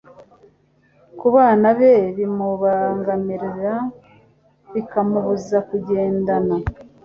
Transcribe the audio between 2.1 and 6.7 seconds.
bimubangamira bikamubuza kugendana